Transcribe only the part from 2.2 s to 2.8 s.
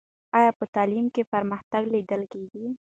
کېږي؟